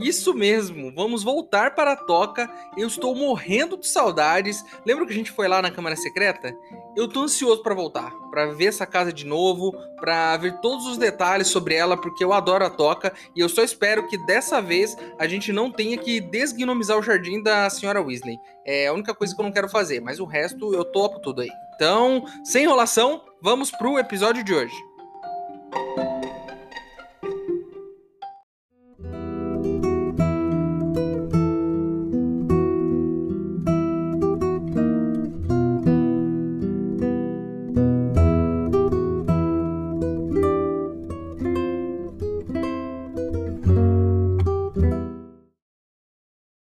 [0.00, 2.50] Isso mesmo, vamos voltar para a toca.
[2.76, 4.64] Eu estou morrendo de saudades.
[4.86, 6.56] Lembra que a gente foi lá na Câmara Secreta?
[6.96, 10.96] Eu tô ansioso para voltar, para ver essa casa de novo, para ver todos os
[10.96, 14.96] detalhes sobre ela, porque eu adoro a toca e eu só espero que dessa vez
[15.18, 18.38] a gente não tenha que desgnomizar o jardim da senhora Weasley.
[18.64, 21.42] É a única coisa que eu não quero fazer, mas o resto eu topo tudo
[21.42, 21.50] aí.
[21.74, 24.89] Então, sem enrolação, vamos pro episódio de hoje.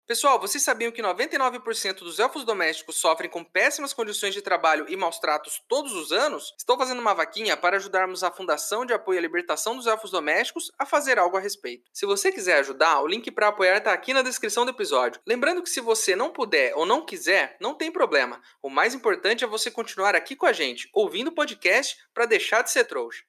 [0.10, 4.98] Pessoal, vocês sabiam que 99% dos elfos domésticos sofrem com péssimas condições de trabalho e
[4.98, 6.52] maus tratos todos os anos?
[6.58, 10.72] Estou fazendo uma vaquinha para ajudarmos a Fundação de Apoio à Libertação dos Elfos Domésticos
[10.80, 11.88] a fazer algo a respeito.
[11.94, 15.22] Se você quiser ajudar, o link para apoiar está aqui na descrição do episódio.
[15.28, 18.42] Lembrando que se você não puder ou não quiser, não tem problema.
[18.64, 22.64] O mais importante é você continuar aqui com a gente, ouvindo o podcast para deixar
[22.64, 23.24] de ser trouxa.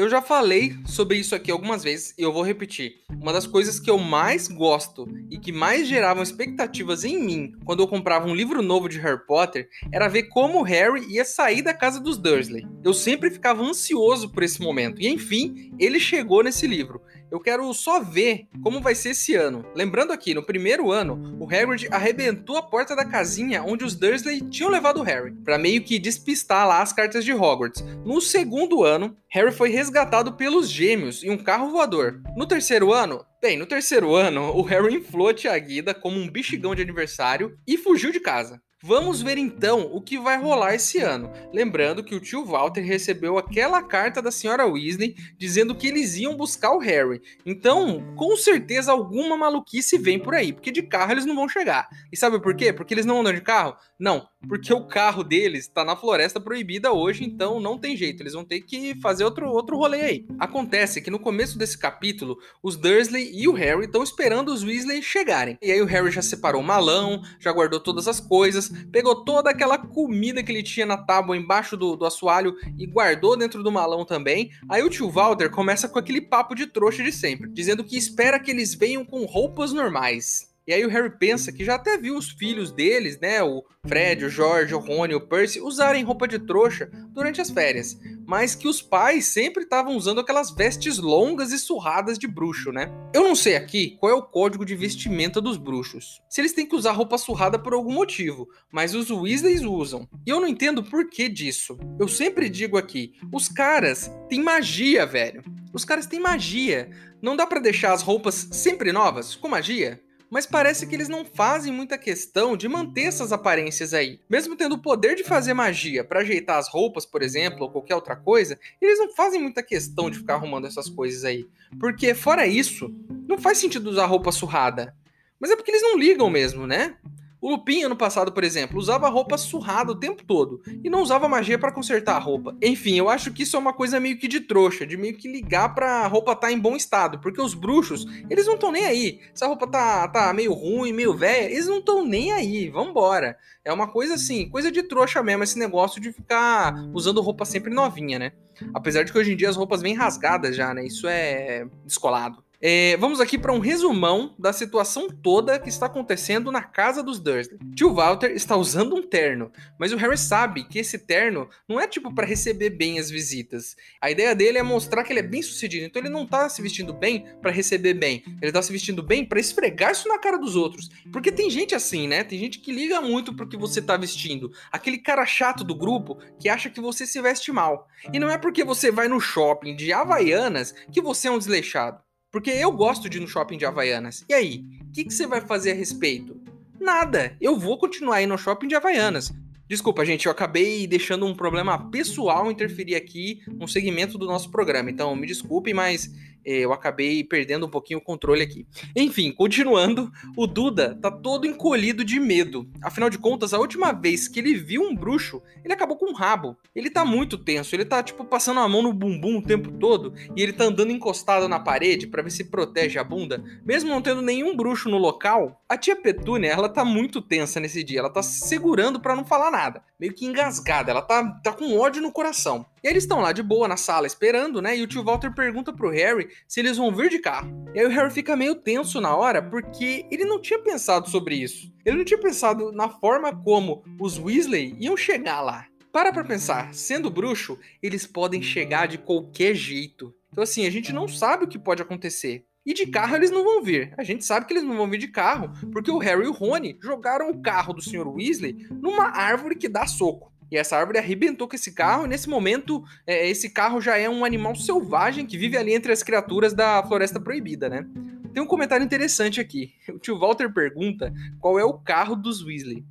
[0.00, 3.02] Eu já falei sobre isso aqui algumas vezes e eu vou repetir.
[3.20, 7.82] Uma das coisas que eu mais gosto e que mais geravam expectativas em mim quando
[7.82, 11.74] eu comprava um livro novo de Harry Potter era ver como Harry ia sair da
[11.74, 12.66] casa dos Dursley.
[12.82, 17.02] Eu sempre ficava ansioso por esse momento e enfim, ele chegou nesse livro.
[17.30, 19.64] Eu quero só ver como vai ser esse ano.
[19.74, 24.40] Lembrando aqui, no primeiro ano, o Hagrid arrebentou a porta da casinha onde os Dursley
[24.50, 27.84] tinham levado o Harry, para meio que despistar lá as cartas de Hogwarts.
[28.04, 32.20] No segundo ano, Harry foi resgatado pelos gêmeos em um carro voador.
[32.36, 36.28] No terceiro ano, Bem, no terceiro ano, o Harry inflou a tia Guida como um
[36.28, 38.60] bichigão de aniversário e fugiu de casa.
[38.82, 41.30] Vamos ver então o que vai rolar esse ano.
[41.52, 46.34] Lembrando que o tio Walter recebeu aquela carta da senhora Weasley dizendo que eles iam
[46.34, 47.20] buscar o Harry.
[47.44, 51.88] Então, com certeza alguma maluquice vem por aí, porque de carro eles não vão chegar.
[52.10, 52.72] E sabe por quê?
[52.72, 53.76] Porque eles não andam de carro?
[53.98, 58.32] Não, porque o carro deles está na floresta proibida hoje, então não tem jeito, eles
[58.32, 60.26] vão ter que fazer outro, outro rolê aí.
[60.38, 65.02] Acontece que no começo desse capítulo, os Dursley e o Harry estão esperando os Weasley
[65.02, 65.58] chegarem.
[65.60, 69.50] E aí o Harry já separou o malão, já guardou todas as coisas, pegou toda
[69.50, 73.72] aquela comida que ele tinha na tábua embaixo do, do assoalho e guardou dentro do
[73.72, 74.50] malão também.
[74.68, 78.38] Aí o tio Walter começa com aquele papo de trouxa de sempre, dizendo que espera
[78.38, 80.49] que eles venham com roupas normais.
[80.66, 84.24] E aí o Harry pensa que já até viu os filhos deles, né, o Fred,
[84.24, 88.68] o George, o Rony, o Percy, usarem roupa de trouxa durante as férias, mas que
[88.68, 92.90] os pais sempre estavam usando aquelas vestes longas e surradas de bruxo, né?
[93.14, 96.20] Eu não sei aqui qual é o código de vestimenta dos bruxos.
[96.28, 100.06] Se eles têm que usar roupa surrada por algum motivo, mas os Weasleys usam.
[100.26, 101.78] E eu não entendo por que disso.
[101.98, 105.42] Eu sempre digo aqui, os caras têm magia, velho.
[105.72, 106.90] Os caras têm magia.
[107.22, 110.00] Não dá para deixar as roupas sempre novas com magia?
[110.30, 114.20] Mas parece que eles não fazem muita questão de manter essas aparências aí.
[114.30, 117.96] Mesmo tendo o poder de fazer magia para ajeitar as roupas, por exemplo, ou qualquer
[117.96, 121.48] outra coisa, eles não fazem muita questão de ficar arrumando essas coisas aí.
[121.80, 122.94] Porque, fora isso,
[123.28, 124.94] não faz sentido usar roupa surrada.
[125.40, 126.96] Mas é porque eles não ligam mesmo, né?
[127.40, 131.28] O Lupin, ano passado, por exemplo, usava roupa surrada o tempo todo e não usava
[131.28, 132.54] magia para consertar a roupa.
[132.60, 135.26] Enfim, eu acho que isso é uma coisa meio que de trouxa, de meio que
[135.26, 139.20] ligar pra roupa tá em bom estado, porque os bruxos, eles não estão nem aí.
[139.32, 143.38] Se a roupa tá, tá meio ruim, meio velha, eles não estão nem aí, vambora.
[143.64, 147.72] É uma coisa assim, coisa de trouxa mesmo, esse negócio de ficar usando roupa sempre
[147.72, 148.32] novinha, né?
[148.74, 150.84] Apesar de que hoje em dia as roupas vêm rasgadas já, né?
[150.84, 152.44] Isso é descolado.
[152.62, 157.18] É, vamos aqui para um resumão da situação toda que está acontecendo na casa dos
[157.18, 157.58] Dursley.
[157.74, 161.88] Tio Walter está usando um terno, mas o Harry sabe que esse terno não é
[161.88, 163.76] tipo para receber bem as visitas.
[163.98, 166.60] A ideia dele é mostrar que ele é bem sucedido, então ele não está se
[166.60, 170.36] vestindo bem para receber bem, ele está se vestindo bem para esfregar isso na cara
[170.36, 170.90] dos outros.
[171.10, 172.22] Porque tem gente assim, né?
[172.22, 174.52] Tem gente que liga muito pro que você está vestindo.
[174.70, 177.88] Aquele cara chato do grupo que acha que você se veste mal.
[178.12, 182.02] E não é porque você vai no shopping de Havaianas que você é um desleixado.
[182.30, 184.24] Porque eu gosto de ir no shopping de Havaianas.
[184.28, 186.40] E aí, o que, que você vai fazer a respeito?
[186.80, 187.36] Nada.
[187.40, 189.32] Eu vou continuar aí no shopping de Havaianas.
[189.68, 194.90] Desculpa, gente, eu acabei deixando um problema pessoal interferir aqui no segmento do nosso programa.
[194.90, 196.10] Então, me desculpe, mas
[196.44, 198.66] eu acabei perdendo um pouquinho o controle aqui.
[198.96, 202.68] Enfim, continuando, o Duda tá todo encolhido de medo.
[202.82, 206.14] Afinal de contas, a última vez que ele viu um bruxo, ele acabou com um
[206.14, 206.56] rabo.
[206.74, 210.14] Ele tá muito tenso, ele tá tipo passando a mão no bumbum o tempo todo
[210.36, 214.02] e ele tá andando encostado na parede para ver se protege a bunda, mesmo não
[214.02, 215.62] tendo nenhum bruxo no local.
[215.68, 219.24] A tia Petúnia, ela tá muito tensa nesse dia, ela tá se segurando para não
[219.24, 222.66] falar nada, meio que engasgada, ela tá, tá com ódio no coração.
[222.82, 224.76] E eles estão lá de boa na sala esperando, né?
[224.76, 227.64] E o tio Walter pergunta pro Harry se eles vão vir de carro.
[227.74, 231.34] E aí o Harry fica meio tenso na hora porque ele não tinha pensado sobre
[231.34, 231.70] isso.
[231.84, 235.66] Ele não tinha pensado na forma como os Weasley iam chegar lá.
[235.92, 240.14] Para pra pensar, sendo bruxo, eles podem chegar de qualquer jeito.
[240.32, 242.46] Então assim, a gente não sabe o que pode acontecer.
[242.64, 243.92] E de carro eles não vão vir.
[243.98, 246.32] A gente sabe que eles não vão vir de carro, porque o Harry e o
[246.32, 248.06] Rony jogaram o carro do Sr.
[248.06, 250.32] Weasley numa árvore que dá soco.
[250.50, 254.08] E essa árvore arrebentou com esse carro, e nesse momento, é, esse carro já é
[254.08, 257.86] um animal selvagem que vive ali entre as criaturas da Floresta Proibida, né?
[258.32, 259.72] Tem um comentário interessante aqui.
[259.90, 262.84] O tio Walter pergunta qual é o carro dos Weasley.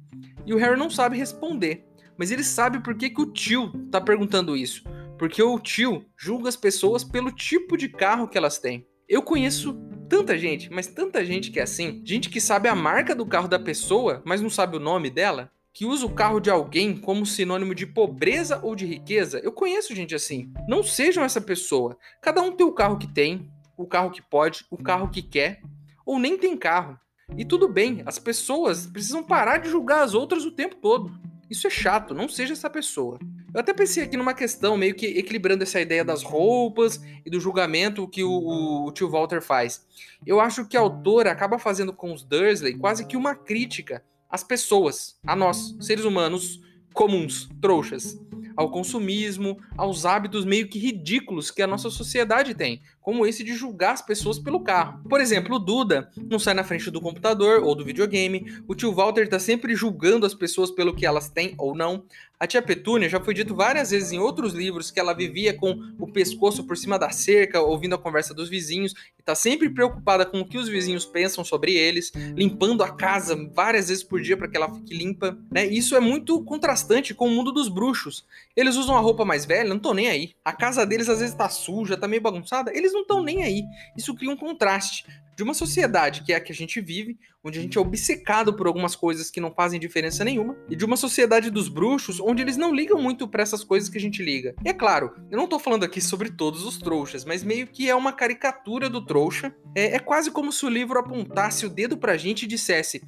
[0.46, 1.86] E o Harry não sabe responder.
[2.18, 4.84] Mas ele sabe por que, que o tio tá perguntando isso.
[5.18, 8.86] Porque o tio julga as pessoas pelo tipo de carro que elas têm.
[9.08, 9.74] Eu conheço
[10.10, 12.02] tanta gente, mas tanta gente que é assim.
[12.06, 15.52] Gente que sabe a marca do carro da pessoa, mas não sabe o nome dela
[15.80, 19.96] que usa o carro de alguém como sinônimo de pobreza ou de riqueza, eu conheço
[19.96, 20.52] gente assim.
[20.68, 21.98] Não sejam essa pessoa.
[22.22, 25.62] Cada um tem o carro que tem, o carro que pode, o carro que quer,
[26.06, 27.00] ou nem tem carro.
[27.38, 31.18] E tudo bem, as pessoas precisam parar de julgar as outras o tempo todo.
[31.50, 33.18] Isso é chato, não seja essa pessoa.
[33.54, 37.40] Eu até pensei aqui numa questão, meio que equilibrando essa ideia das roupas e do
[37.40, 39.88] julgamento que o, o, tio Walter faz.
[40.28, 44.44] Eu acho que a autora acaba fazendo com os Dursley quase que uma crítica às
[44.44, 46.62] pessoas, a nós, seres humanos
[46.94, 48.20] comuns, trouxas,
[48.60, 53.56] ao consumismo, aos hábitos meio que ridículos que a nossa sociedade tem, como esse de
[53.56, 55.02] julgar as pessoas pelo carro.
[55.08, 58.92] Por exemplo, o Duda não sai na frente do computador ou do videogame, o tio
[58.92, 62.04] Walter está sempre julgando as pessoas pelo que elas têm ou não.
[62.40, 65.78] A tia Petúnia já foi dito várias vezes em outros livros que ela vivia com
[66.00, 70.26] o pescoço por cima da cerca, ouvindo a conversa dos vizinhos, e tá sempre preocupada
[70.26, 74.38] com o que os vizinhos pensam sobre eles, limpando a casa várias vezes por dia
[74.38, 75.66] para que ela fique limpa, né?
[75.66, 78.26] Isso é muito contrastante com o mundo dos bruxos.
[78.56, 80.32] Eles usam a roupa mais velha, não estão nem aí.
[80.46, 83.64] A casa deles às vezes tá suja, tá meio bagunçada, eles não estão nem aí.
[83.98, 85.04] Isso cria um contraste
[85.40, 88.54] de uma sociedade que é a que a gente vive, onde a gente é obcecado
[88.54, 92.42] por algumas coisas que não fazem diferença nenhuma, e de uma sociedade dos bruxos, onde
[92.42, 94.54] eles não ligam muito para essas coisas que a gente liga.
[94.66, 97.90] E é claro, eu não tô falando aqui sobre todos os trouxas, mas meio que
[97.90, 99.56] é uma caricatura do trouxa.
[99.74, 103.02] É, é quase como se o livro apontasse o dedo pra gente e dissesse: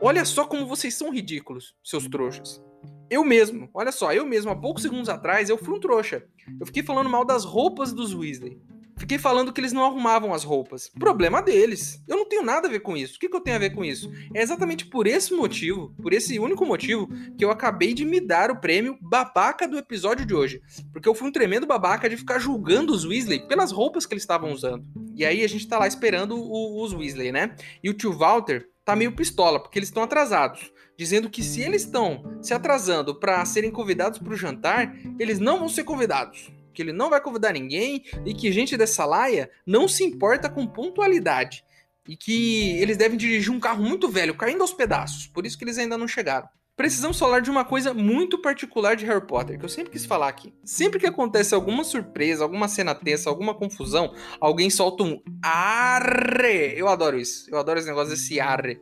[0.00, 2.62] Olha só como vocês são ridículos, seus trouxas.
[3.10, 6.24] Eu mesmo, olha só, eu mesmo, há poucos segundos atrás, eu fui um trouxa.
[6.58, 8.58] Eu fiquei falando mal das roupas dos Weasley.
[8.96, 10.88] Fiquei falando que eles não arrumavam as roupas.
[10.98, 12.02] Problema deles.
[12.06, 13.16] Eu não tenho nada a ver com isso.
[13.16, 14.10] O que, que eu tenho a ver com isso?
[14.32, 18.50] É exatamente por esse motivo, por esse único motivo, que eu acabei de me dar
[18.50, 20.62] o prêmio babaca do episódio de hoje.
[20.92, 24.22] Porque eu fui um tremendo babaca de ficar julgando os Weasley pelas roupas que eles
[24.22, 24.84] estavam usando.
[25.14, 27.56] E aí a gente tá lá esperando o, os Weasley, né?
[27.82, 30.72] E o tio Walter tá meio pistola, porque eles estão atrasados.
[30.96, 35.58] Dizendo que se eles estão se atrasando para serem convidados para o jantar, eles não
[35.58, 39.88] vão ser convidados que ele não vai convidar ninguém e que gente dessa laia não
[39.88, 41.64] se importa com pontualidade.
[42.06, 45.26] E que eles devem dirigir um carro muito velho, caindo aos pedaços.
[45.26, 46.48] Por isso que eles ainda não chegaram.
[46.76, 50.28] Precisamos falar de uma coisa muito particular de Harry Potter, que eu sempre quis falar
[50.28, 50.52] aqui.
[50.64, 56.74] Sempre que acontece alguma surpresa, alguma cena tensa, alguma confusão, alguém solta um arre.
[56.76, 57.48] Eu adoro isso.
[57.48, 58.80] Eu adoro esse negócio desse arre.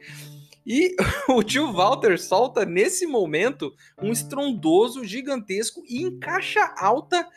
[0.65, 0.97] E
[1.29, 7.29] o tio Walter solta nesse momento um estrondoso, gigantesco e em caixa alta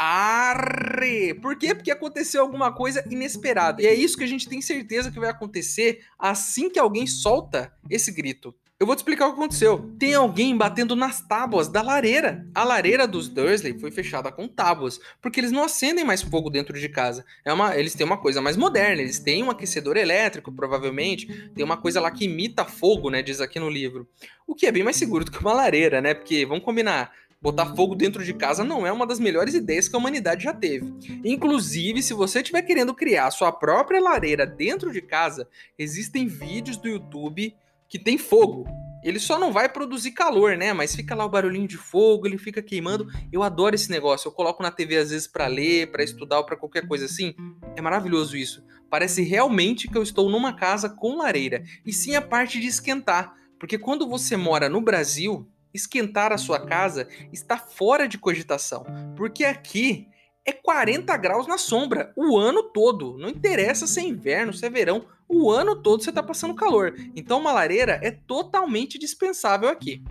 [0.00, 1.34] Arre!
[1.34, 1.74] Por quê?
[1.74, 3.82] Porque aconteceu alguma coisa inesperada.
[3.82, 7.72] E é isso que a gente tem certeza que vai acontecer assim que alguém solta
[7.90, 8.54] esse grito.
[8.78, 9.92] Eu vou te explicar o que aconteceu.
[9.98, 12.46] Tem alguém batendo nas tábuas da lareira.
[12.54, 16.78] A lareira dos Dursley foi fechada com tábuas, porque eles não acendem mais fogo dentro
[16.78, 17.24] de casa.
[17.44, 21.50] É uma, eles têm uma coisa mais moderna, eles têm um aquecedor elétrico, provavelmente.
[21.56, 23.20] Tem uma coisa lá que imita fogo, né?
[23.20, 24.08] Diz aqui no livro.
[24.46, 26.14] O que é bem mais seguro do que uma lareira, né?
[26.14, 29.94] Porque, vamos combinar, Botar fogo dentro de casa não é uma das melhores ideias que
[29.94, 30.92] a humanidade já teve.
[31.24, 36.88] Inclusive, se você estiver querendo criar sua própria lareira dentro de casa, existem vídeos do
[36.88, 37.54] YouTube
[37.88, 38.66] que tem fogo.
[39.04, 40.72] Ele só não vai produzir calor, né?
[40.72, 43.06] Mas fica lá o barulhinho de fogo, ele fica queimando.
[43.32, 44.26] Eu adoro esse negócio.
[44.26, 47.36] Eu coloco na TV às vezes para ler, para estudar ou para qualquer coisa assim.
[47.76, 48.64] É maravilhoso isso.
[48.90, 51.62] Parece realmente que eu estou numa casa com lareira.
[51.86, 56.64] E sim a parte de esquentar, porque quando você mora no Brasil, esquentar a sua
[56.66, 58.84] casa está fora de cogitação,
[59.16, 60.08] porque aqui
[60.44, 63.18] é 40 graus na sombra o ano todo.
[63.18, 66.94] Não interessa se é inverno, se é verão, o ano todo você está passando calor.
[67.14, 70.02] Então uma lareira é totalmente dispensável aqui.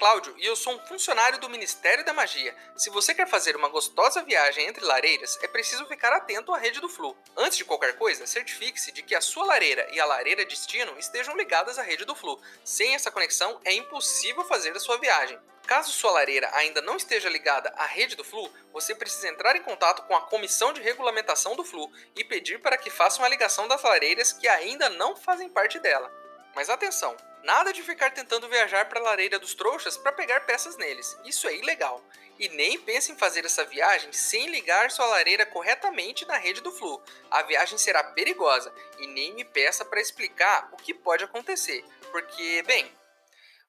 [0.00, 2.56] Cláudio e eu sou um funcionário do Ministério da Magia.
[2.74, 6.80] Se você quer fazer uma gostosa viagem entre lareiras, é preciso ficar atento à rede
[6.80, 7.14] do Flu.
[7.36, 11.36] Antes de qualquer coisa, certifique-se de que a sua lareira e a lareira destino estejam
[11.36, 12.40] ligadas à rede do Flu.
[12.64, 15.38] Sem essa conexão, é impossível fazer a sua viagem.
[15.66, 19.62] Caso sua lareira ainda não esteja ligada à rede do Flu, você precisa entrar em
[19.62, 23.68] contato com a Comissão de Regulamentação do Flu e pedir para que façam a ligação
[23.68, 26.10] das lareiras que ainda não fazem parte dela.
[26.54, 30.76] Mas atenção, nada de ficar tentando viajar para a lareira dos trouxas para pegar peças
[30.76, 31.16] neles.
[31.24, 32.02] Isso é ilegal.
[32.38, 36.72] E nem pense em fazer essa viagem sem ligar sua lareira corretamente na rede do
[36.72, 37.02] Flu.
[37.30, 42.62] A viagem será perigosa e nem me peça para explicar o que pode acontecer, porque,
[42.62, 42.90] bem,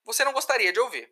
[0.05, 1.11] você não gostaria de ouvir.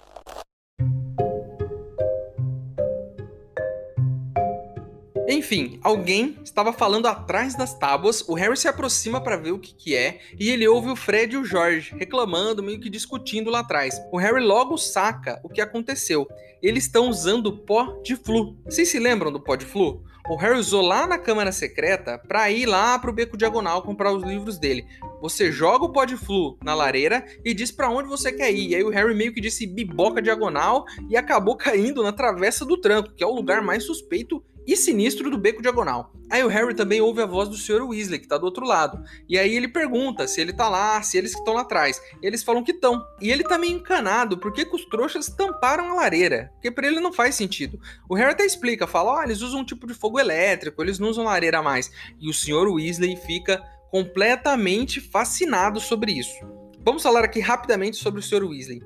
[5.31, 9.73] Enfim, alguém estava falando atrás das tábuas, o Harry se aproxima para ver o que,
[9.73, 13.59] que é, e ele ouve o Fred e o George reclamando, meio que discutindo lá
[13.59, 13.97] atrás.
[14.11, 16.27] O Harry logo saca o que aconteceu.
[16.61, 18.57] Eles estão usando pó de flu.
[18.65, 20.03] Vocês se lembram do pó de flu?
[20.29, 24.23] O Harry usou lá na câmara secreta para ir lá pro beco diagonal comprar os
[24.23, 24.85] livros dele.
[25.21, 28.69] Você joga o pó de flu na lareira e diz para onde você quer ir.
[28.69, 32.77] E aí o Harry meio que disse biboca diagonal e acabou caindo na travessa do
[32.77, 36.13] tranco, que é o lugar mais suspeito e sinistro do beco diagonal.
[36.29, 37.81] Aí o Harry também ouve a voz do Sr.
[37.81, 39.03] Weasley, que tá do outro lado.
[39.27, 42.01] E aí ele pergunta se ele tá lá, se eles que estão lá atrás.
[42.21, 43.05] Eles falam que estão.
[43.19, 46.49] E ele tá meio encanado, porque que os trouxas tamparam a lareira?
[46.53, 47.79] Porque para ele não faz sentido.
[48.09, 50.99] O Harry até explica, fala, ó, oh, eles usam um tipo de fogo elétrico, eles
[50.99, 51.91] não usam lareira mais.
[52.19, 52.71] E o Sr.
[52.71, 56.39] Weasley fica completamente fascinado sobre isso.
[56.83, 58.43] Vamos falar aqui rapidamente sobre o Sr.
[58.43, 58.81] Weasley.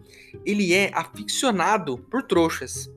[0.46, 2.90] Ele é aficionado por trouxas.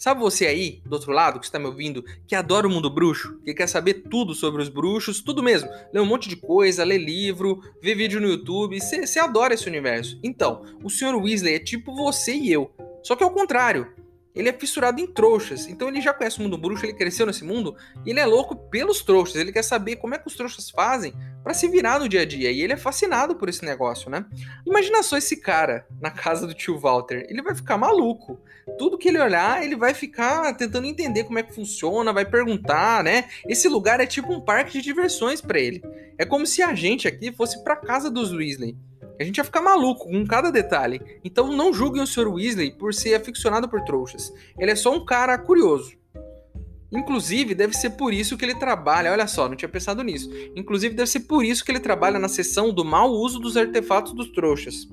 [0.00, 3.38] Sabe você aí, do outro lado, que está me ouvindo, que adora o mundo bruxo,
[3.44, 6.96] que quer saber tudo sobre os bruxos, tudo mesmo, lê um monte de coisa, lê
[6.96, 10.18] livro, vê vídeo no YouTube, você adora esse universo.
[10.22, 11.14] Então, o Sr.
[11.16, 12.70] Weasley é tipo você e eu,
[13.02, 13.92] só que ao contrário.
[14.34, 17.44] Ele é fissurado em trouxas, então ele já conhece o mundo bruxo, ele cresceu nesse
[17.44, 19.36] mundo e ele é louco pelos trouxas.
[19.36, 22.24] Ele quer saber como é que os trouxas fazem para se virar no dia a
[22.24, 24.24] dia e ele é fascinado por esse negócio, né?
[24.64, 28.38] Imagina só esse cara na casa do tio Walter, ele vai ficar maluco.
[28.78, 33.02] Tudo que ele olhar, ele vai ficar tentando entender como é que funciona, vai perguntar,
[33.02, 33.28] né?
[33.48, 35.82] Esse lugar é tipo um parque de diversões para ele.
[36.16, 38.76] É como se a gente aqui fosse para casa dos Weasley.
[39.20, 40.98] A gente ia ficar maluco com cada detalhe.
[41.22, 42.26] Então não julguem o Sr.
[42.26, 44.32] Weasley por ser aficionado por trouxas.
[44.58, 45.92] Ele é só um cara curioso.
[46.90, 49.12] Inclusive, deve ser por isso que ele trabalha.
[49.12, 50.30] Olha só, não tinha pensado nisso.
[50.56, 54.14] Inclusive, deve ser por isso que ele trabalha na seção do mau uso dos artefatos
[54.14, 54.88] dos trouxas.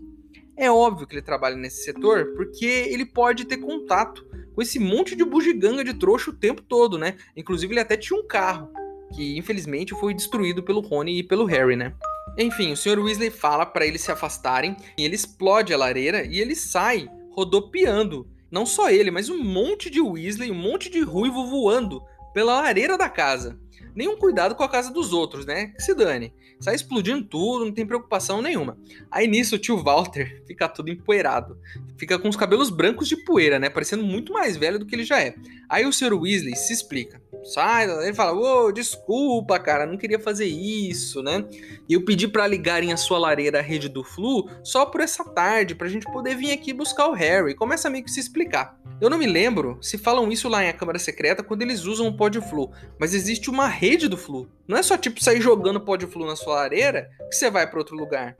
[0.57, 5.15] É óbvio que ele trabalha nesse setor porque ele pode ter contato com esse monte
[5.15, 7.15] de bugiganga de trouxa o tempo todo, né?
[7.34, 8.69] Inclusive, ele até tinha um carro
[9.15, 11.93] que infelizmente foi destruído pelo Rony e pelo Harry, né?
[12.38, 13.00] Enfim, o Sr.
[13.00, 18.27] Weasley fala para eles se afastarem e ele explode a lareira e ele sai rodopiando.
[18.50, 22.01] Não só ele, mas um monte de Weasley, um monte de ruivo voando
[22.34, 23.60] pela lareira da casa.
[23.96, 25.67] Nenhum cuidado com a casa dos outros, né?
[25.67, 26.34] Que se dane.
[26.60, 28.78] Sai explodindo tudo, não tem preocupação nenhuma.
[29.12, 31.58] Aí nisso o tio Walter fica todo empoeirado.
[31.98, 33.70] Fica com os cabelos brancos de poeira, né?
[33.70, 35.36] Parecendo muito mais velho do que ele já é.
[35.70, 36.14] Aí o Sr.
[36.14, 41.46] Weasley se explica sai, ele fala, ô, oh, desculpa, cara, não queria fazer isso, né?
[41.88, 45.24] E eu pedi para ligarem a sua lareira à rede do Flu só por essa
[45.24, 47.56] tarde, pra gente poder vir aqui buscar o Harry.
[47.56, 48.78] Começa meio que se explicar.
[49.00, 52.08] Eu não me lembro se falam isso lá em A Câmara Secreta quando eles usam
[52.08, 54.50] o pó de Flu, mas existe uma rede do Flu.
[54.68, 57.70] Não é só tipo sair jogando pó de Flu na sua lareira que você vai
[57.70, 58.36] para outro lugar.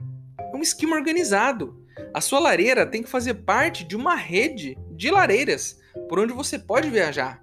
[0.52, 1.84] É um esquema organizado.
[2.14, 6.58] A sua lareira tem que fazer parte de uma rede de lareiras por onde você
[6.58, 7.42] pode viajar.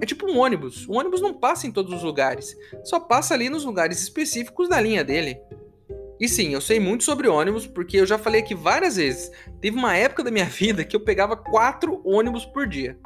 [0.00, 0.86] É tipo um ônibus.
[0.88, 4.80] O ônibus não passa em todos os lugares, só passa ali nos lugares específicos da
[4.80, 5.40] linha dele.
[6.20, 9.30] E sim, eu sei muito sobre ônibus porque eu já falei aqui várias vezes.
[9.60, 12.98] Teve uma época da minha vida que eu pegava quatro ônibus por dia.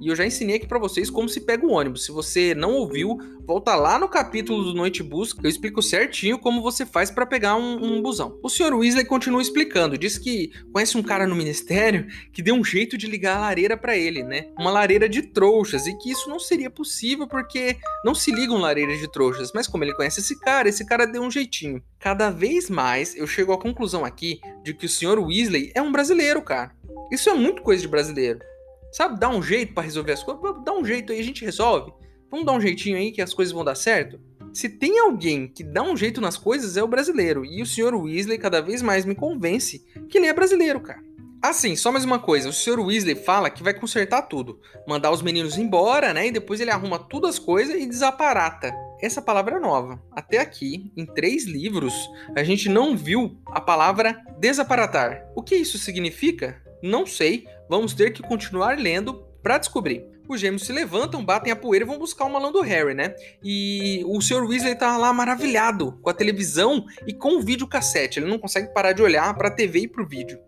[0.00, 2.04] E eu já ensinei aqui para vocês como se pega o ônibus.
[2.04, 6.60] Se você não ouviu, volta lá no capítulo do Noite Busca, eu explico certinho como
[6.60, 8.38] você faz para pegar um, um, busão.
[8.42, 8.74] O Sr.
[8.74, 13.06] Weasley continua explicando, diz que conhece um cara no ministério que deu um jeito de
[13.06, 14.48] ligar a lareira para ele, né?
[14.58, 18.98] Uma lareira de trouxas, e que isso não seria possível porque não se ligam lareiras
[18.98, 19.52] de trouxas.
[19.54, 21.82] Mas como ele conhece esse cara, esse cara deu um jeitinho.
[21.98, 25.18] Cada vez mais eu chego à conclusão aqui de que o Sr.
[25.18, 26.72] Weasley é um brasileiro, cara.
[27.10, 28.40] Isso é muito coisa de brasileiro.
[28.96, 31.92] Sabe, dá um jeito para resolver as coisas, dá um jeito aí, a gente resolve.
[32.30, 34.18] Vamos dar um jeitinho aí que as coisas vão dar certo?
[34.54, 37.44] Se tem alguém que dá um jeito nas coisas, é o brasileiro.
[37.44, 37.94] E o Sr.
[37.94, 41.02] Weasley cada vez mais me convence que ele é brasileiro, cara.
[41.42, 42.80] Assim, só mais uma coisa, o Sr.
[42.80, 46.28] Weasley fala que vai consertar tudo, mandar os meninos embora, né?
[46.28, 48.72] E depois ele arruma tudo as coisas e desaparata.
[49.02, 50.02] Essa palavra é nova.
[50.10, 51.92] Até aqui, em três livros,
[52.34, 55.30] a gente não viu a palavra desaparatar.
[55.36, 56.64] O que isso significa?
[56.82, 60.04] Não sei, vamos ter que continuar lendo para descobrir.
[60.28, 63.14] Os gêmeos se levantam, batem a poeira e vão buscar o malão do Harry, né?
[63.44, 64.44] E o Sr.
[64.44, 68.18] Weasley tá lá maravilhado com a televisão e com o videocassete.
[68.18, 70.40] Ele não consegue parar de olhar para a TV e para o vídeo.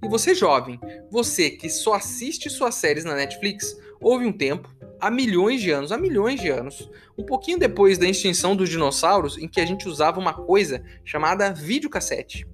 [0.00, 0.78] E você, jovem,
[1.10, 5.90] você que só assiste suas séries na Netflix, houve um tempo, há milhões de anos,
[5.90, 6.88] há milhões de anos,
[7.18, 11.52] um pouquinho depois da extinção dos dinossauros, em que a gente usava uma coisa chamada
[11.52, 12.46] videocassete.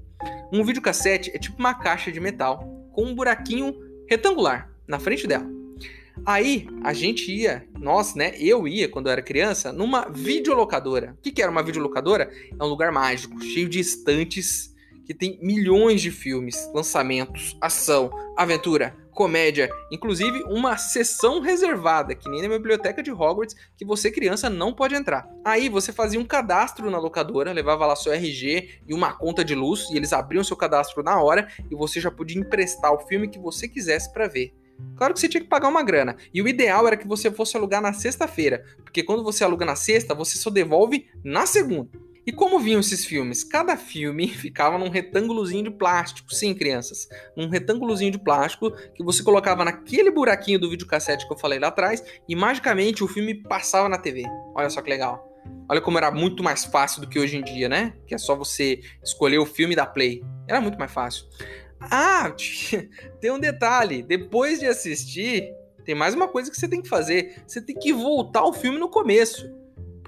[0.50, 5.48] Um videocassete é tipo uma caixa de metal com um buraquinho retangular na frente dela.
[6.26, 8.34] Aí a gente ia, nós, né?
[8.38, 11.14] Eu ia quando eu era criança, numa videolocadora.
[11.18, 12.30] O que, que era uma videolocadora?
[12.58, 14.74] É um lugar mágico, cheio de estantes
[15.06, 22.42] que tem milhões de filmes, lançamentos, ação, aventura, comédia, inclusive uma sessão reservada, que nem
[22.42, 25.28] na biblioteca de Hogwarts, que você criança não pode entrar.
[25.44, 29.54] Aí você fazia um cadastro na locadora, levava lá seu RG e uma conta de
[29.54, 33.28] luz, e eles abriam seu cadastro na hora e você já podia emprestar o filme
[33.28, 34.52] que você quisesse para ver.
[34.96, 36.16] Claro que você tinha que pagar uma grana.
[36.32, 39.76] E o ideal era que você fosse alugar na sexta-feira, porque quando você aluga na
[39.76, 41.90] sexta, você só devolve na segunda.
[42.30, 43.42] E como vinham esses filmes?
[43.42, 49.20] Cada filme ficava num retângulozinho de plástico, sim, crianças, num retângulozinho de plástico que você
[49.20, 53.88] colocava naquele buraquinho do videocassete que eu falei lá atrás e magicamente o filme passava
[53.88, 54.22] na TV.
[54.54, 55.28] Olha só que legal.
[55.68, 57.94] Olha como era muito mais fácil do que hoje em dia, né?
[58.06, 60.22] Que é só você escolher o filme da Play.
[60.46, 61.24] Era muito mais fácil.
[61.80, 62.32] Ah,
[63.20, 64.04] tem um detalhe.
[64.04, 65.52] Depois de assistir,
[65.84, 67.42] tem mais uma coisa que você tem que fazer.
[67.44, 69.50] Você tem que voltar o filme no começo.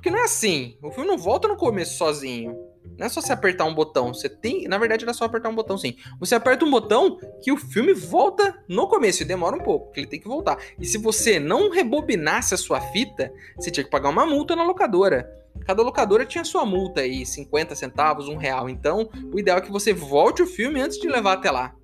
[0.03, 0.77] Porque não é assim.
[0.83, 2.59] O filme não volta no começo sozinho.
[2.99, 4.13] Não é só você apertar um botão.
[4.13, 4.67] Você tem.
[4.67, 5.97] Na verdade, era só apertar um botão, sim.
[6.19, 9.23] Você aperta um botão que o filme volta no começo.
[9.23, 10.59] E demora um pouco, porque ele tem que voltar.
[10.77, 14.65] E se você não rebobinasse a sua fita, você tinha que pagar uma multa na
[14.65, 15.31] locadora.
[15.65, 18.69] Cada locadora tinha sua multa aí, 50 centavos, um real.
[18.69, 21.77] Então, o ideal é que você volte o filme antes de levar até lá.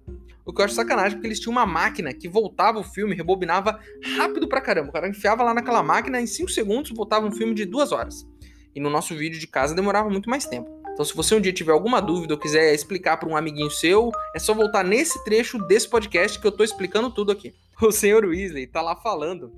[0.48, 3.78] O que eu acho sacanagem, porque eles tinham uma máquina que voltava o filme, rebobinava
[4.16, 4.88] rápido pra caramba.
[4.88, 8.26] O cara enfiava lá naquela máquina, em 5 segundos voltava um filme de 2 horas.
[8.74, 10.70] E no nosso vídeo de casa demorava muito mais tempo.
[10.90, 14.10] Então, se você um dia tiver alguma dúvida ou quiser explicar para um amiguinho seu,
[14.34, 17.52] é só voltar nesse trecho desse podcast que eu tô explicando tudo aqui.
[17.82, 19.52] O senhor Weasley tá lá falando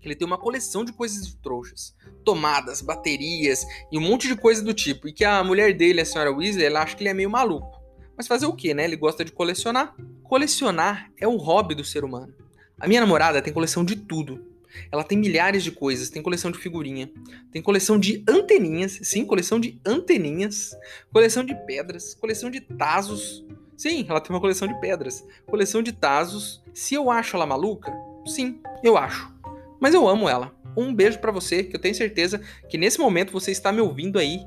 [0.00, 1.94] que ele tem uma coleção de coisas de trouxas.
[2.24, 5.06] Tomadas, baterias e um monte de coisa do tipo.
[5.06, 7.77] E que a mulher dele, a senhora Weasley, ela acha que ele é meio maluco.
[8.18, 8.84] Mas fazer o que, né?
[8.84, 9.94] Ele gosta de colecionar.
[10.24, 12.34] Colecionar é o hobby do ser humano.
[12.76, 14.44] A minha namorada tem coleção de tudo.
[14.90, 17.10] Ela tem milhares de coisas, tem coleção de figurinha,
[17.50, 20.76] tem coleção de anteninhas, sim, coleção de anteninhas,
[21.12, 23.44] coleção de pedras, coleção de tazos.
[23.76, 26.60] Sim, ela tem uma coleção de pedras, coleção de tazos.
[26.74, 27.92] Se eu acho ela maluca,
[28.26, 29.32] sim, eu acho.
[29.80, 30.52] Mas eu amo ela.
[30.76, 34.18] Um beijo para você, que eu tenho certeza que nesse momento você está me ouvindo
[34.18, 34.40] aí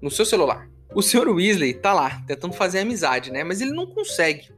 [0.00, 0.68] no seu celular.
[0.94, 1.28] O Sr.
[1.28, 3.44] Weasley tá lá, tentando fazer amizade, né?
[3.44, 4.48] Mas ele não consegue.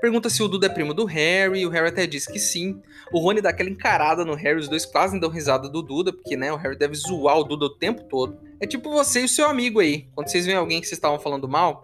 [0.00, 2.80] Pergunta se o Duda é primo do Harry, o Harry até diz que sim.
[3.12, 6.36] O Rony dá aquela encarada no Harry, os dois quase dão risada do Duda, porque,
[6.36, 8.38] né, o Harry deve zoar o Duda o tempo todo.
[8.58, 10.06] É tipo você e o seu amigo aí.
[10.14, 11.82] Quando vocês veem alguém que vocês estavam falando mal,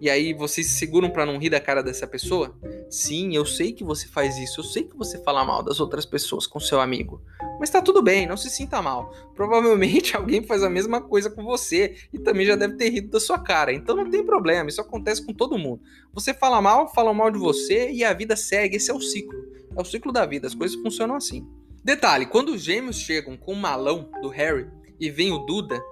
[0.00, 2.56] e aí vocês se seguram para não rir da cara dessa pessoa?
[2.90, 6.04] Sim, eu sei que você faz isso, eu sei que você fala mal das outras
[6.04, 7.22] pessoas com seu amigo.
[7.58, 9.12] Mas tá tudo bem, não se sinta mal.
[9.34, 13.20] Provavelmente alguém faz a mesma coisa com você e também já deve ter rido da
[13.20, 13.72] sua cara.
[13.72, 15.82] Então não tem problema, isso acontece com todo mundo.
[16.12, 18.76] Você fala mal, falam mal de você e a vida segue.
[18.76, 19.38] Esse é o ciclo.
[19.76, 21.46] É o ciclo da vida, as coisas funcionam assim.
[21.82, 24.66] Detalhe, quando os gêmeos chegam com o malão do Harry
[24.98, 25.82] e vem o Duda,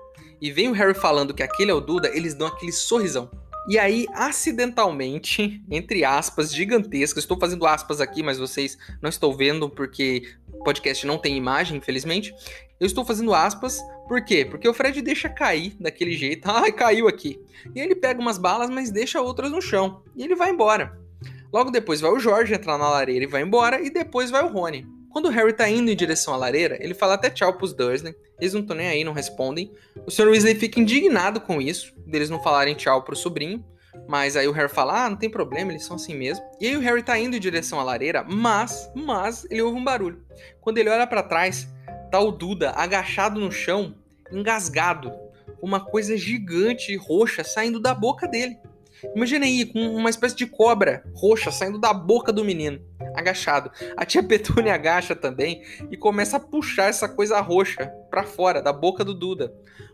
[0.40, 3.30] e vem o Harry falando que aquele é o Duda, eles dão aquele sorrisão.
[3.68, 9.70] E aí, acidentalmente, entre aspas, gigantescas, estou fazendo aspas aqui, mas vocês não estão vendo
[9.70, 12.34] porque o podcast não tem imagem, infelizmente.
[12.80, 14.44] Eu estou fazendo aspas, por quê?
[14.44, 16.42] Porque o Fred deixa cair daquele jeito.
[16.50, 17.40] Ai, caiu aqui.
[17.74, 20.02] E ele pega umas balas, mas deixa outras no chão.
[20.16, 20.98] E ele vai embora.
[21.52, 24.48] Logo depois vai o Jorge entrar na lareira e vai embora, e depois vai o
[24.48, 24.86] Rony.
[25.12, 28.14] Quando o Harry tá indo em direção à lareira, ele fala até tchau pros Dursley.
[28.40, 29.70] Eles não estão nem aí, não respondem.
[30.06, 30.28] O Sr.
[30.28, 33.62] Weasley fica indignado com isso, deles não falarem tchau pro sobrinho.
[34.08, 36.42] Mas aí o Harry fala: Ah, não tem problema, eles são assim mesmo.
[36.58, 39.84] E aí o Harry tá indo em direção à lareira, mas, mas, ele ouve um
[39.84, 40.24] barulho.
[40.62, 41.68] Quando ele olha para trás,
[42.10, 43.94] tá o Duda agachado no chão,
[44.30, 45.12] engasgado.
[45.60, 48.56] Uma coisa gigante roxa saindo da boca dele.
[49.14, 52.80] Imagina aí, com uma espécie de cobra roxa saindo da boca do menino,
[53.14, 53.70] agachado.
[53.96, 58.72] A tia Petúnia agacha também e começa a puxar essa coisa roxa para fora da
[58.72, 59.52] boca do Duda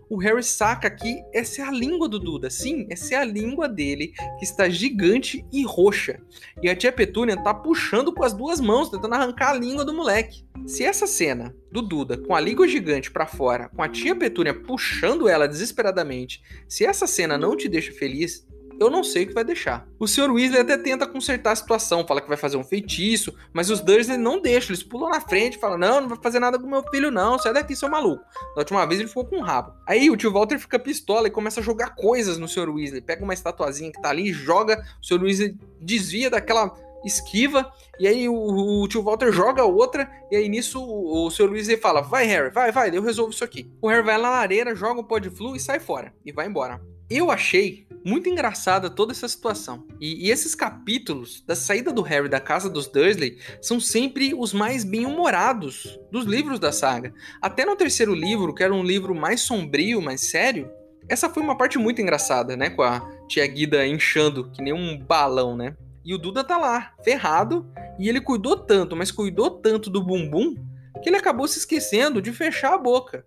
[0.09, 2.48] o Harry saca que essa é a língua do Duda.
[2.48, 6.20] Sim, essa é a língua dele, que está gigante e roxa.
[6.62, 9.92] E a tia Petúnia tá puxando com as duas mãos, tentando arrancar a língua do
[9.92, 10.44] moleque.
[10.66, 14.54] Se essa cena do Duda com a língua gigante para fora, com a tia Petúnia
[14.54, 18.46] puxando ela desesperadamente, se essa cena não te deixa feliz,
[18.79, 19.87] eu não sei o que vai deixar.
[19.99, 20.31] O Sr.
[20.31, 24.17] Weasley até tenta consertar a situação, fala que vai fazer um feitiço, mas os Dursley
[24.17, 26.83] não deixam, eles pulam na frente e falam: Não, não vai fazer nada com meu
[26.91, 28.23] filho, não, sai daqui, seu maluco.
[28.55, 29.73] Da última vez ele ficou com um rabo.
[29.87, 32.71] Aí o tio Walter fica pistola e começa a jogar coisas no Sr.
[32.71, 33.01] Weasley.
[33.01, 35.23] Pega uma estatuazinha que tá ali, joga, o Sr.
[35.23, 36.73] Weasley desvia daquela
[37.05, 41.51] esquiva, e aí o, o, tio Walter joga outra, e aí nisso o, o Sr.
[41.51, 43.71] Weasley fala: Vai, Harry, vai, vai, eu resolvo isso aqui.
[43.81, 46.47] O Harry vai na lareira, joga o pó de flu e sai fora, e vai
[46.47, 46.81] embora.
[47.11, 49.87] Eu achei muito engraçada toda essa situação.
[50.01, 54.55] E, e, esses capítulos da saída do Harry da casa dos Dursley são sempre os
[54.55, 57.12] mais bem-humorados dos livros da saga.
[57.40, 60.71] Até no terceiro livro, que era um livro mais sombrio, mais sério,
[61.07, 62.71] essa foi uma parte muito engraçada, né?
[62.71, 65.77] Com a tia Guida inchando, que nem um balão, né?
[66.03, 70.55] E o Duda tá lá, ferrado, e ele cuidou tanto, mas cuidou tanto do bumbum,
[71.03, 73.27] que ele acabou se esquecendo de fechar a boca.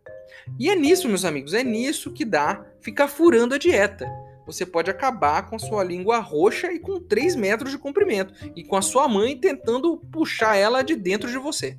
[0.60, 4.10] E é nisso, meus amigos, é nisso que dá ficar furando a dieta
[4.46, 8.64] você pode acabar com a sua língua roxa e com 3 metros de comprimento, e
[8.64, 11.78] com a sua mãe tentando puxar ela de dentro de você.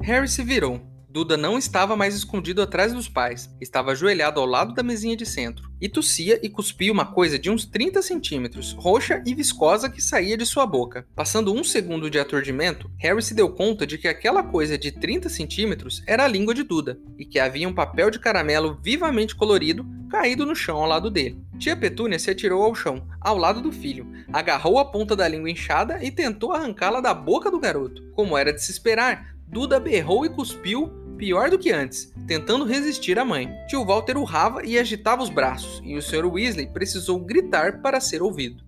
[0.00, 4.74] Harry se virou Duda não estava mais escondido atrás dos pais, estava ajoelhado ao lado
[4.74, 9.22] da mesinha de centro, e tossia e cuspia uma coisa de uns 30 centímetros, roxa
[9.24, 11.06] e viscosa que saía de sua boca.
[11.14, 15.28] Passando um segundo de aturdimento, Harry se deu conta de que aquela coisa de 30
[15.28, 19.86] centímetros era a língua de Duda, e que havia um papel de caramelo vivamente colorido
[20.10, 21.40] caído no chão ao lado dele.
[21.60, 25.48] Tia Petúnia se atirou ao chão, ao lado do filho, agarrou a ponta da língua
[25.48, 28.02] inchada e tentou arrancá-la da boca do garoto.
[28.14, 33.18] Como era de se esperar, Duda berrou e cuspiu pior do que antes, tentando resistir
[33.18, 33.50] à mãe.
[33.68, 36.26] Tio Walter urrava e agitava os braços, e o Sr.
[36.26, 38.62] Weasley precisou gritar para ser ouvido.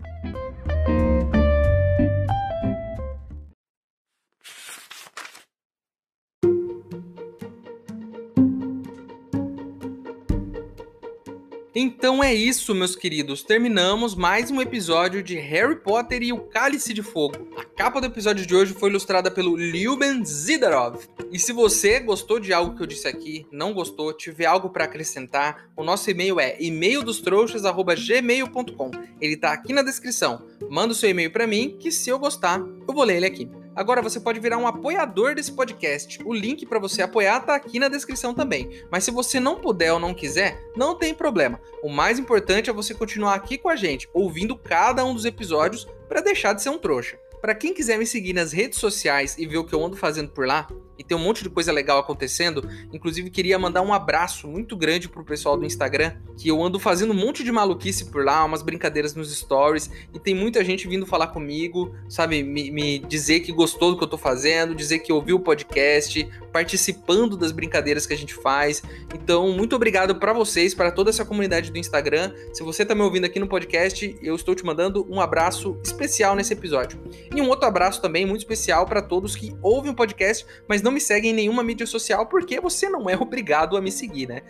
[11.78, 13.42] Então é isso, meus queridos.
[13.42, 17.50] Terminamos mais um episódio de Harry Potter e o Cálice de Fogo.
[17.54, 20.96] A capa do episódio de hoje foi ilustrada pelo Lyuben Zidarov.
[21.30, 24.84] E se você gostou de algo que eu disse aqui, não gostou, tiver algo para
[24.84, 28.90] acrescentar, o nosso e-mail é e-maildostrouxas@gmail.com.
[29.20, 30.46] Ele tá aqui na descrição.
[30.70, 33.50] Manda o seu e-mail para mim, que se eu gostar, eu vou ler ele aqui.
[33.76, 36.18] Agora você pode virar um apoiador desse podcast.
[36.24, 38.82] O link para você apoiar tá aqui na descrição também.
[38.90, 41.60] Mas se você não puder ou não quiser, não tem problema.
[41.82, 45.86] O mais importante é você continuar aqui com a gente, ouvindo cada um dos episódios
[46.08, 47.18] para deixar de ser um trouxa.
[47.42, 50.30] Para quem quiser me seguir nas redes sociais e ver o que eu ando fazendo
[50.30, 50.66] por lá,
[50.98, 52.68] e tem um monte de coisa legal acontecendo.
[52.92, 57.12] Inclusive, queria mandar um abraço muito grande pro pessoal do Instagram, que eu ando fazendo
[57.12, 61.06] um monte de maluquice por lá, umas brincadeiras nos stories, e tem muita gente vindo
[61.06, 65.12] falar comigo, sabe, me, me dizer que gostou do que eu tô fazendo, dizer que
[65.12, 68.82] ouviu o podcast, participando das brincadeiras que a gente faz.
[69.14, 72.32] Então, muito obrigado para vocês, para toda essa comunidade do Instagram.
[72.52, 76.34] Se você tá me ouvindo aqui no podcast, eu estou te mandando um abraço especial
[76.34, 76.98] nesse episódio.
[77.34, 80.92] E um outro abraço também muito especial para todos que ouvem o podcast, mas não
[80.92, 84.42] me segue em nenhuma mídia social porque você não é obrigado a me seguir, né?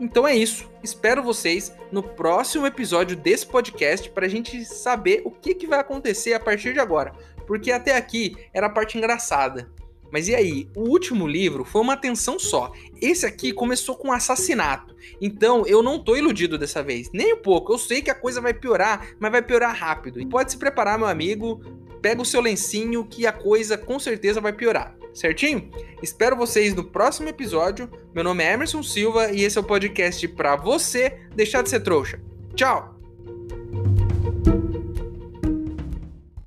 [0.00, 0.70] Então é isso.
[0.82, 5.78] Espero vocês no próximo episódio desse podcast para a gente saber o que, que vai
[5.78, 7.12] acontecer a partir de agora.
[7.46, 9.70] Porque até aqui era a parte engraçada.
[10.10, 10.68] Mas e aí?
[10.74, 12.72] O último livro foi uma atenção só.
[13.00, 14.94] Esse aqui começou com assassinato.
[15.20, 17.10] Então eu não tô iludido dessa vez.
[17.12, 17.72] Nem um pouco.
[17.72, 20.20] Eu sei que a coisa vai piorar, mas vai piorar rápido.
[20.20, 21.62] E pode se preparar, meu amigo.
[22.02, 25.70] Pega o seu lencinho que a coisa com certeza vai piorar certinho?
[26.02, 27.88] Espero vocês no próximo episódio.
[28.14, 31.80] Meu nome é Emerson Silva e esse é o podcast para você deixar de ser
[31.80, 32.20] trouxa.
[32.54, 32.91] Tchau!